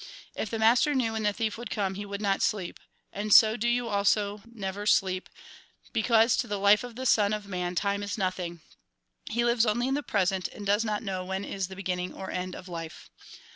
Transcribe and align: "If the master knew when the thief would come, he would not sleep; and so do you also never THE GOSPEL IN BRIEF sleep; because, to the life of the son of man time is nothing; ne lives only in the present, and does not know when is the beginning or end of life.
"If 0.35 0.49
the 0.49 0.57
master 0.57 0.95
knew 0.95 1.11
when 1.11 1.21
the 1.21 1.31
thief 1.31 1.59
would 1.59 1.69
come, 1.69 1.93
he 1.93 2.07
would 2.07 2.23
not 2.23 2.41
sleep; 2.41 2.79
and 3.13 3.31
so 3.31 3.55
do 3.55 3.67
you 3.67 3.87
also 3.87 4.41
never 4.45 4.45
THE 4.45 4.49
GOSPEL 4.49 4.63
IN 4.63 4.73
BRIEF 4.73 4.89
sleep; 5.23 5.29
because, 5.93 6.35
to 6.37 6.47
the 6.47 6.57
life 6.57 6.83
of 6.83 6.95
the 6.95 7.05
son 7.05 7.33
of 7.33 7.45
man 7.47 7.75
time 7.75 8.01
is 8.01 8.17
nothing; 8.17 8.61
ne 9.31 9.45
lives 9.45 9.67
only 9.67 9.87
in 9.87 9.93
the 9.93 10.01
present, 10.01 10.47
and 10.47 10.65
does 10.65 10.83
not 10.83 11.03
know 11.03 11.23
when 11.23 11.45
is 11.45 11.67
the 11.67 11.75
beginning 11.75 12.13
or 12.15 12.31
end 12.31 12.55
of 12.55 12.67
life. 12.67 13.11